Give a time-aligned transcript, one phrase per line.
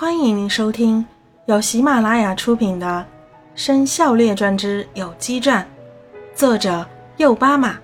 [0.00, 1.04] 欢迎您收听
[1.46, 3.04] 由喜马拉雅出品的
[3.60, 5.68] 《生肖列传之有机传》，
[6.38, 6.86] 作者
[7.16, 7.76] 右巴马，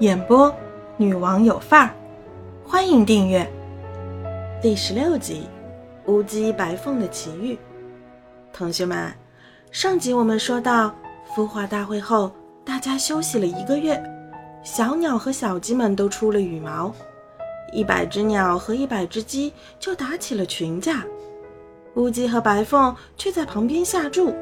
[0.00, 0.52] 演播
[0.96, 1.94] 女王有范儿。
[2.66, 3.48] 欢迎订阅
[4.60, 5.46] 第十六集
[6.12, 7.54] 《乌鸡白凤的奇遇》。
[8.52, 9.14] 同学们，
[9.70, 10.92] 上集我们说到
[11.36, 12.32] 孵化大会后，
[12.64, 14.02] 大家休息了一个月，
[14.64, 16.92] 小鸟和小鸡们都出了羽毛，
[17.72, 21.04] 一百只鸟和一百只鸡就打起了群架。
[21.96, 24.34] 乌鸡和白凤却在旁边下注，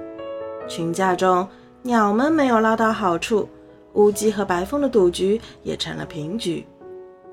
[0.67, 1.47] 群架中
[1.83, 3.47] 鸟们没有捞到好处，
[3.93, 6.67] 乌鸡和白凤的赌局也成了平局。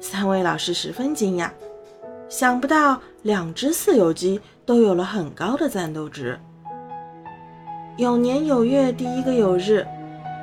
[0.01, 1.49] 三位老师十分惊讶，
[2.27, 6.37] 想不到两只四有鸡都有了很高的战斗值。
[7.95, 9.85] 有年有月第一个有日，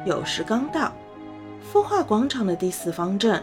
[0.06, 0.90] 酉时刚到，
[1.70, 3.42] 孵化广场的第四方阵，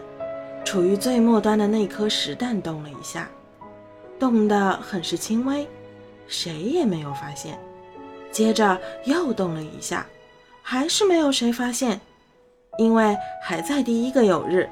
[0.64, 3.28] 处于最末端的那颗石蛋动了一下，
[4.18, 5.64] 动得很是轻微。
[6.26, 7.58] 谁也没有发现，
[8.30, 10.06] 接着又动了一下，
[10.62, 12.00] 还是没有谁发现，
[12.78, 14.68] 因为还在第一个有日，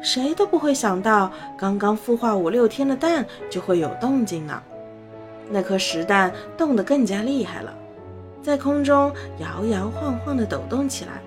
[0.00, 4.62] 谁都不会想到刚刚孵化五六天的蛋就会有动静呢。
[5.48, 7.72] 那颗石蛋动得更加厉害了，
[8.42, 11.20] 在空中摇摇晃晃地抖动起来，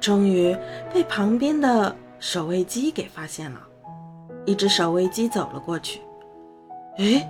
[0.00, 0.56] 终于
[0.92, 3.60] 被旁边的守卫鸡给发现了。
[4.44, 6.00] 一只守卫鸡走了过去，
[6.98, 7.28] 哎，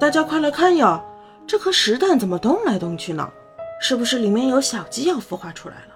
[0.00, 1.04] 大家快来看呀！
[1.46, 3.30] 这颗石蛋怎么动来动去呢？
[3.80, 5.94] 是不是里面有小鸡要孵化出来了？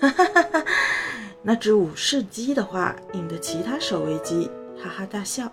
[0.00, 0.64] 哈哈哈哈！
[1.42, 5.50] 那只武士鸡的话引得其他守卫鸡哈哈大笑。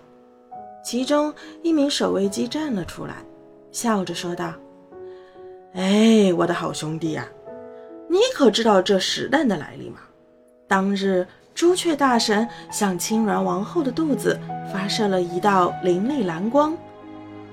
[0.84, 3.24] 其中一名守卫鸡站了出来，
[3.72, 4.52] 笑着说道
[5.74, 7.26] ：“哎，我的好兄弟呀，
[8.08, 10.00] 你可知道这石蛋的来历吗？
[10.68, 14.38] 当日朱雀大神向青鸾王后的肚子
[14.72, 16.76] 发射了一道凌厉蓝光。”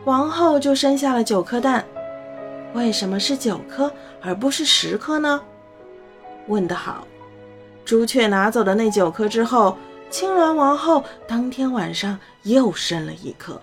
[0.06, 1.86] 王后就生下了九颗蛋，
[2.74, 5.40] 为什么是九颗而不是十颗呢？
[6.48, 7.06] 问得好！
[7.86, 9.78] 朱雀拿走的那九颗之后，
[10.10, 13.62] 青鸾王后当天晚上又生了一颗，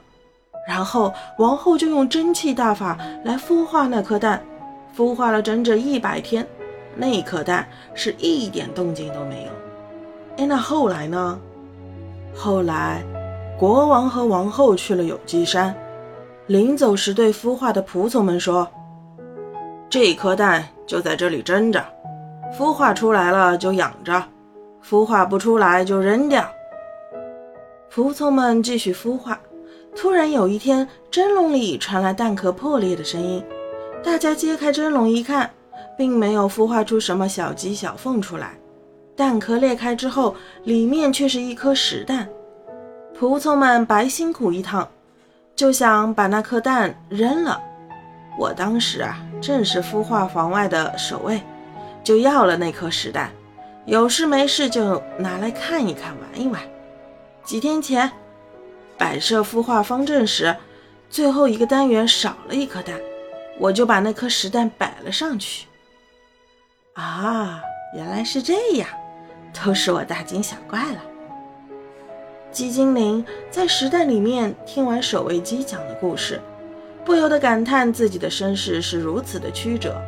[0.68, 4.40] 然后王后就用真气大法来孵化那颗蛋，
[4.96, 6.46] 孵化了整整一百天，
[6.94, 9.50] 那颗蛋是一点动静都没有。
[10.36, 11.36] 哎，那后来呢？
[12.32, 13.02] 后来，
[13.58, 15.74] 国王和王后去了有机山。
[16.48, 18.66] 临走时，对孵化的仆从们说
[19.90, 21.84] ：“这颗蛋就在这里蒸着，
[22.58, 24.24] 孵化出来了就养着，
[24.82, 26.50] 孵化不出来就扔掉。”
[27.92, 29.38] 仆从们继续孵化。
[29.94, 33.44] 突然有一天，蒸笼里传来蛋壳破裂的声音。
[34.02, 35.50] 大家揭开蒸笼一看，
[35.98, 38.58] 并没有孵化出什么小鸡、小凤出来。
[39.14, 40.34] 蛋壳裂开之后，
[40.64, 42.26] 里面却是一颗石蛋。
[43.18, 44.88] 仆从们白辛苦一趟。
[45.58, 47.60] 就想把那颗蛋扔了。
[48.38, 51.42] 我当时啊，正是孵化房外的守卫，
[52.04, 53.32] 就要了那颗石蛋，
[53.84, 56.62] 有事没事就拿来看一看、玩一玩。
[57.42, 58.08] 几天前
[58.96, 60.54] 摆设孵化方阵时，
[61.10, 62.94] 最后一个单元少了一颗蛋，
[63.58, 65.66] 我就把那颗石蛋摆了上去。
[66.94, 67.60] 啊，
[67.96, 68.88] 原来是这样，
[69.52, 71.02] 都是我大惊小怪了。
[72.50, 76.40] 鸡精灵在石蛋里面听完守卫鸡讲的故事，
[77.04, 80.00] 不由得感叹自己的身世是如此的曲折。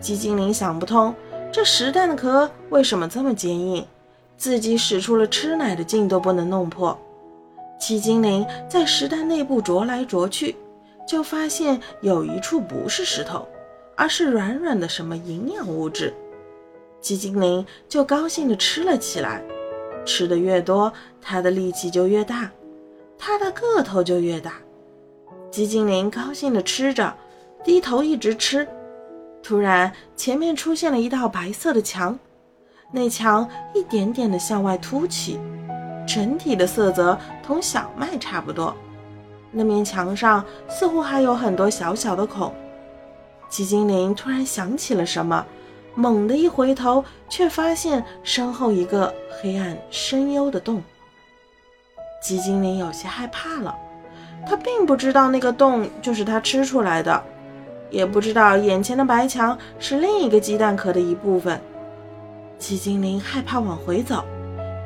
[0.00, 1.14] 鸡精灵想不通，
[1.52, 3.86] 这石蛋的壳为什么这么坚硬，
[4.36, 6.98] 自己使出了吃奶的劲都不能弄破。
[7.78, 10.56] 鸡精灵在石蛋内部啄来啄去，
[11.06, 13.46] 就发现有一处不是石头，
[13.94, 16.12] 而是软软的什么营养物质。
[17.00, 19.40] 鸡精灵就高兴地吃了起来。
[20.08, 22.50] 吃的越多，它的力气就越大，
[23.18, 24.54] 它的个头就越大。
[25.50, 27.14] 鸡精灵高兴地吃着，
[27.62, 28.66] 低头一直吃。
[29.42, 32.18] 突然，前面出现了一道白色的墙，
[32.90, 35.38] 那墙一点点地向外凸起，
[36.06, 38.74] 整体的色泽同小麦差不多。
[39.52, 42.54] 那面墙上似乎还有很多小小的孔。
[43.50, 45.44] 鸡精灵突然想起了什么。
[45.98, 50.80] 猛地一回头，却发现身后一个黑暗深幽的洞。
[52.22, 53.76] 鸡精灵有些害怕了，
[54.46, 57.20] 他并不知道那个洞就是他吃出来的，
[57.90, 61.60] 也不知道眼前的白墙是另一个鸡蛋壳的一部分。
[62.58, 64.24] 鸡精灵害怕往回走，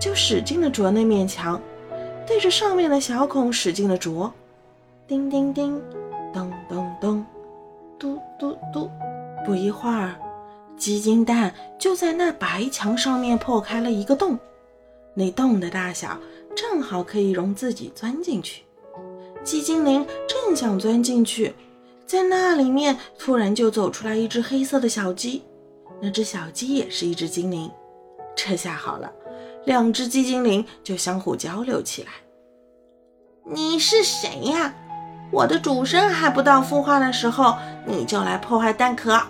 [0.01, 1.61] 就使劲地啄那面墙，
[2.27, 4.33] 对着上面的小孔使劲地啄。
[5.07, 5.79] 叮叮叮，
[6.33, 7.27] 咚咚咚，
[7.99, 8.91] 嘟嘟嘟，
[9.45, 10.15] 不一会儿。
[10.83, 14.37] 鸡精蛋就在那白墙上面破开了一个洞，
[15.15, 16.19] 那洞的大小
[16.57, 18.65] 正好可以容自己钻进去。
[19.45, 21.55] 鸡精灵正想钻进去，
[22.05, 25.45] 在那里面突然就走出来一只黑色的小鸡，
[26.01, 27.71] 那只小鸡也是一只精灵。
[28.35, 29.09] 这下好了，
[29.65, 32.11] 两只鸡精灵就相互交流起来。
[33.45, 34.75] 你是谁呀？
[35.31, 37.57] 我的主身还不到孵化的时候，
[37.87, 39.23] 你就来破坏蛋壳？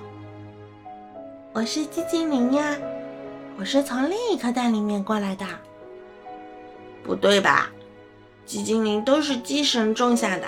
[1.54, 2.78] 我是鸡精灵呀，
[3.58, 5.44] 我是从另一颗蛋里面过来的。
[7.04, 7.70] 不对吧？
[8.46, 10.46] 鸡精灵都是鸡神种下的，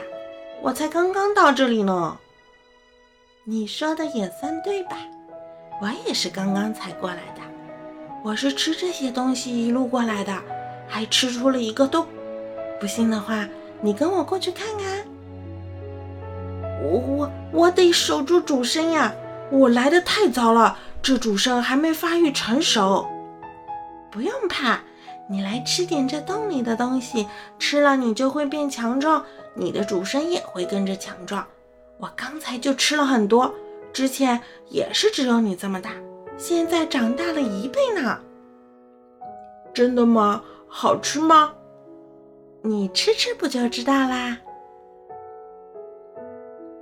[0.63, 2.17] 我才刚刚到这里呢。
[3.45, 4.97] 你说的也算对吧？
[5.83, 7.43] 我也是刚刚才过来的，
[8.25, 10.33] 我是吃这些东西一路过来的，
[10.89, 12.07] 还吃出了一个洞。
[12.81, 13.47] 不信的话，
[13.83, 15.05] 你跟我过去看看。
[16.83, 19.15] 我我我得守住主身呀！
[19.51, 23.07] 我来的太早了，这主身还没发育成熟。
[24.11, 24.81] 不用怕。
[25.27, 27.27] 你来吃点这洞里的东西，
[27.59, 29.25] 吃了你就会变强壮，
[29.55, 31.47] 你的主身也会跟着强壮。
[31.99, 33.55] 我刚才就吃了很多，
[33.93, 35.93] 之前也是只有你这么大，
[36.37, 38.19] 现在长大了一倍呢。
[39.73, 40.43] 真的吗？
[40.69, 41.55] 好吃吗？
[42.63, 44.39] 你吃吃不就知道啦。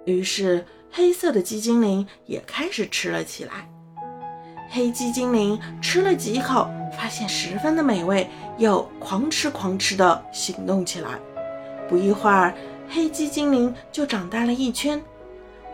[0.04, 3.68] 于是黑色的鸡精灵也开始吃了起来。
[4.74, 6.66] 黑鸡精灵吃了几口，
[6.96, 8.26] 发现十分的美味，
[8.56, 11.10] 又狂吃狂吃的行动起来。
[11.90, 12.54] 不一会儿，
[12.88, 14.98] 黑鸡精灵就长大了一圈。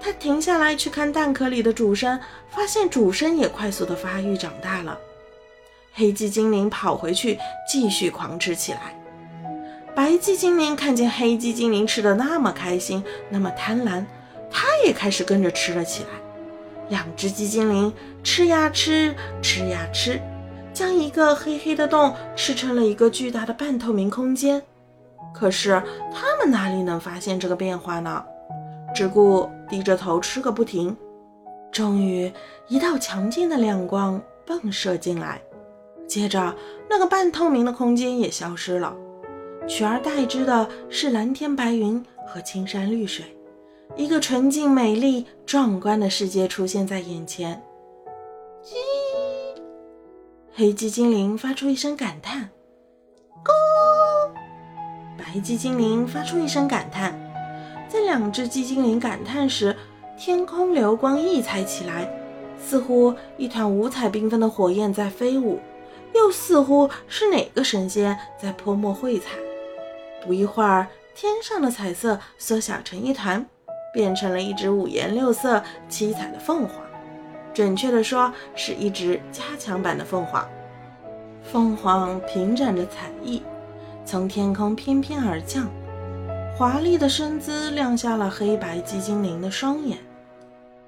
[0.01, 2.19] 它停下来去看蛋壳里的主身，
[2.51, 4.99] 发现主身也快速的发育长大了。
[5.95, 7.39] 黑鸡精灵跑回去
[7.71, 9.01] 继续狂吃起来。
[9.95, 14.05] 白鸡精灵看见黑鸡精灵吃的那么开心，那么贪婪，
[14.51, 16.09] 它也开始跟着吃了起来。
[16.89, 17.93] 两只鸡精灵
[18.23, 20.21] 吃呀吃，吃呀吃，
[20.73, 24.63] 将一个黑黑的洞吃成了一个巨大的半透明空间。
[25.35, 25.83] 可是
[26.13, 28.25] 他们哪里能发现这个变化呢？
[28.95, 30.97] 只顾低着头吃个不停。
[31.71, 32.33] 终于，
[32.69, 35.41] 一道强劲的亮光迸射进来，
[36.07, 36.55] 接着
[36.89, 38.97] 那个半透明的空间也消失了，
[39.69, 43.27] 取而代之的是蓝天白云和青山绿水。
[43.97, 47.63] 一个纯净、美丽、壮观的世界出现在眼前。
[48.63, 48.75] 鸡，
[50.55, 52.49] 黑鸡精灵发出一声感叹。
[53.45, 53.51] 咕，
[55.17, 57.19] 白鸡精灵发出一声感叹。
[57.89, 59.75] 在两只鸡精灵感叹时，
[60.19, 62.09] 天空流光溢彩起来，
[62.63, 65.59] 似乎一团五彩缤纷的火焰在飞舞，
[66.15, 69.31] 又似乎是哪个神仙在泼墨绘彩。
[70.25, 73.47] 不一会儿，天上的彩色缩小成一团。
[73.99, 76.71] 变成了一只五颜六色、七彩的凤凰，
[77.53, 80.49] 准确的说，是一只加强版的凤凰。
[81.43, 83.43] 凤凰平展着彩翼，
[84.05, 85.67] 从天空翩翩而降，
[86.57, 89.99] 华丽的身姿亮瞎了黑白鸡精灵的双眼。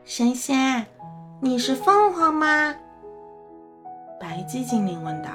[0.04, 0.86] 神仙，
[1.40, 2.76] 你是凤凰吗？
[4.20, 5.30] 白鸡精灵问道。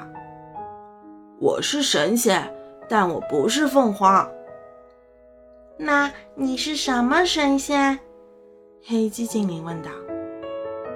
[1.38, 2.50] 我是神仙，
[2.88, 4.26] 但我不是凤凰。
[5.78, 7.98] 那你是什么神仙？
[8.82, 9.90] 黑鸡精灵问道。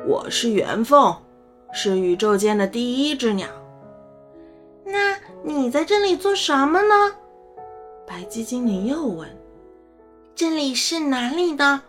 [0.06, 1.14] 我是元凤，
[1.70, 3.46] 是宇宙间的第一只鸟。
[4.86, 6.94] 那你在这里做什么呢？
[8.06, 9.28] 白鸡精灵又问。
[10.34, 11.82] 这里是哪里的？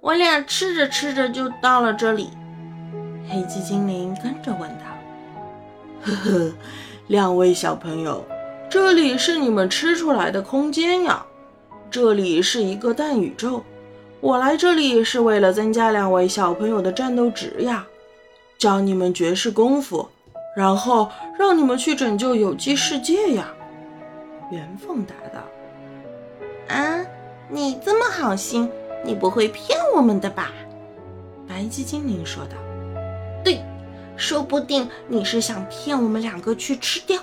[0.00, 2.28] 我俩吃着吃着就到了这里。
[3.26, 4.84] 黑鸡精灵跟着问道。
[6.02, 6.52] 呵呵，
[7.06, 8.22] 两位小朋友，
[8.68, 11.24] 这里是你们吃出来的空间呀。
[11.94, 13.62] 这里是一个蛋宇宙，
[14.20, 17.86] 我来这里是为了增加两位小朋友的战斗值呀，
[18.58, 20.08] 教你们绝世功夫，
[20.56, 21.08] 然后
[21.38, 23.54] 让你们去拯救有机世界呀。
[24.50, 25.40] 袁凤答道
[26.66, 27.06] ：“啊，
[27.48, 28.68] 你这么好心，
[29.04, 30.50] 你不会骗我们的吧？”
[31.46, 32.56] 白鸡精灵说道
[33.44, 33.62] ：“对，
[34.16, 37.20] 说不定你是想骗我们两个去吃掉。”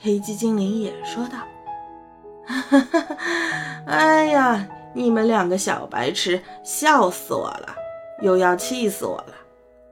[0.00, 1.40] 黑鸡精灵也说道。
[2.50, 3.16] 哈哈哈！
[3.86, 7.74] 哎呀，你们两个小白痴，笑死我了，
[8.22, 9.34] 又要气死我了。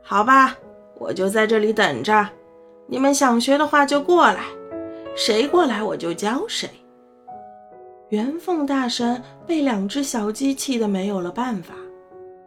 [0.02, 0.56] 好吧，
[0.96, 2.28] 我就在这里等着。
[2.86, 4.40] 你们想学的话就过来，
[5.14, 6.68] 谁过来我就教谁。
[8.08, 11.74] 圆凤大神被两只小鸡气得没有了办法，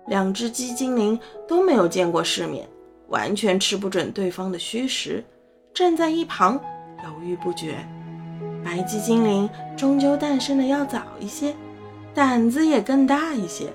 [0.08, 2.68] 两只鸡精灵都没有见过世面，
[3.10, 5.24] 完全吃不准对方的虚实，
[5.74, 6.60] 站在一旁
[7.03, 7.75] 犹豫不决。
[8.63, 11.56] 白鸡精灵终究诞生的要早一些，
[12.13, 13.68] 胆子也更大一些，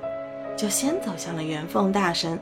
[0.57, 2.39] 就先走向了元凤大神。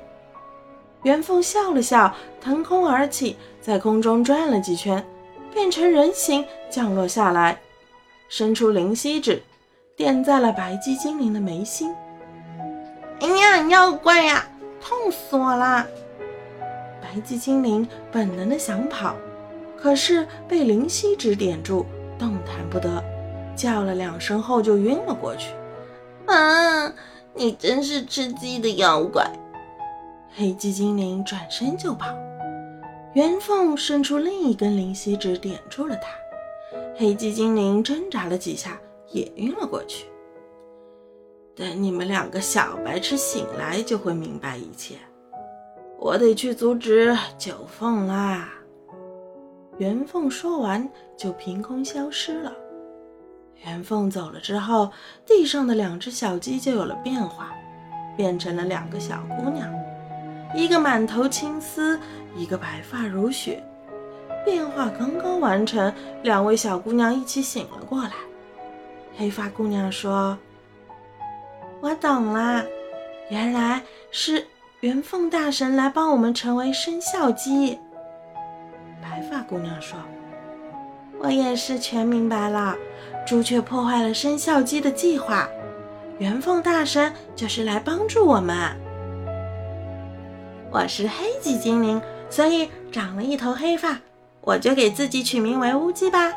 [1.02, 5.04] 元凤笑了笑，腾空而起，在空中转了几圈，
[5.52, 7.58] 变成人形降落下来，
[8.28, 9.42] 伸出灵犀指，
[9.96, 11.94] 点在了白鸡精灵的眉心。
[13.20, 14.46] 哎呀，妖怪呀，
[14.80, 15.86] 痛死我啦！
[17.00, 19.14] 白鸡精灵本能的想跑，
[19.76, 21.84] 可是被灵犀指点住，
[22.18, 23.02] 动弹不得，
[23.56, 25.54] 叫了两声后就晕了过去。
[26.26, 26.92] 啊，
[27.34, 29.30] 你真是吃鸡的妖怪！
[30.36, 32.12] 黑鸡精灵转身就跑，
[33.12, 36.08] 圆凤伸出另一根灵犀指点住了他。
[36.96, 38.78] 黑鸡精灵挣扎了几下，
[39.10, 40.06] 也晕了过去。
[41.54, 44.96] 等你们两个小白痴醒来，就会明白一切。
[46.00, 48.52] 我得去阻止九凤啦！
[49.78, 52.52] 元凤说完，就凭空消失了。
[53.64, 54.90] 元凤走了之后，
[55.26, 57.52] 地上的两只小鸡就有了变化，
[58.16, 59.68] 变成了两个小姑娘，
[60.54, 61.98] 一个满头青丝，
[62.36, 63.62] 一个白发如雪。
[64.44, 68.12] 变化刚刚完成，两位小姑娘一起醒了过来。
[69.16, 70.36] 黑发姑娘说
[71.80, 72.64] ：“我懂了，
[73.30, 74.46] 原来是……”
[74.80, 77.78] 元凤大神来帮我们成为生肖鸡。
[79.48, 79.98] 姑娘说
[81.20, 82.74] ：“我也是全明白了。
[83.26, 85.48] 朱雀破坏了生肖鸡的计划，
[86.18, 88.56] 圆凤大神就是来帮助我们。
[90.70, 93.98] 我是黑鸡精灵，所以长了一头黑发，
[94.40, 96.32] 我就给自己取名为乌鸡吧。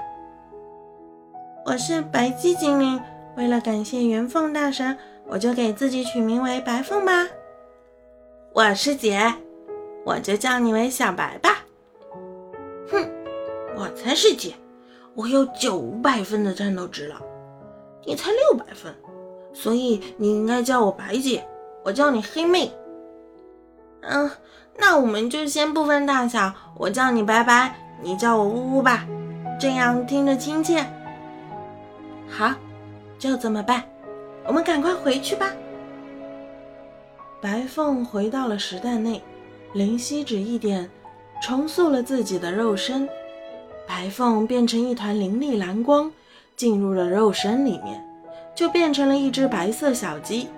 [1.66, 3.02] 我是白鸡精灵，
[3.36, 4.98] 为了感谢圆凤大神，
[5.28, 7.28] 我就给自己取名为白凤吧。”
[8.54, 9.34] 我是姐，
[10.06, 11.67] 我就叫你为小白吧。
[13.78, 14.56] 我才是姐，
[15.14, 17.22] 我有九百分的战斗值了，
[18.04, 18.92] 你才六百分，
[19.54, 21.48] 所以你应该叫我白姐，
[21.86, 22.72] 我叫你黑妹。
[24.02, 24.28] 嗯，
[24.80, 29.06] 那我们就先不分大小，我叫你白白，你叫我呜呜吧，
[29.60, 30.84] 这样听着亲切。
[32.28, 32.52] 好，
[33.20, 33.84] 就这么办，
[34.44, 35.54] 我们赶快回去吧。
[37.40, 39.22] 白凤回到了石蛋内，
[39.74, 40.90] 灵犀指一点，
[41.44, 43.08] 重塑了自己的肉身。
[43.88, 46.12] 白凤变成一团凌厉蓝光，
[46.58, 48.04] 进入了肉身里面，
[48.54, 50.50] 就变成了一只白色小鸡。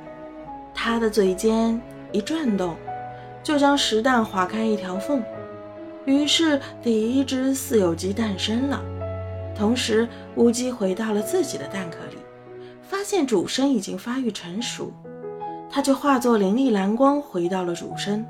[0.74, 1.80] 它的嘴尖
[2.12, 2.76] 一转动，
[3.44, 5.24] 就将石蛋划开一条缝，
[6.06, 8.82] 于是第一只四有鸡诞生了。
[9.56, 12.18] 同时，乌鸡回到了自己的蛋壳里，
[12.82, 14.92] 发现主身已经发育成熟。
[15.70, 18.26] 它就化作凌厉蓝光回到了主身，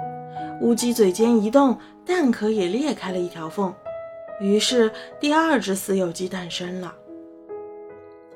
[0.60, 3.74] 乌鸡嘴尖一动，蛋壳也裂开了一条缝，
[4.40, 6.96] 于是第二只死有鸡诞生了。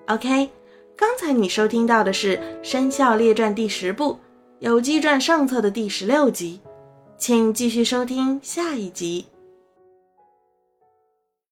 [0.07, 0.49] OK，
[0.95, 4.13] 刚才你收听到的是《生肖列传》第十部
[4.59, 6.59] 《有机传》上册的第十六集，
[7.17, 9.25] 请继续收听下一集。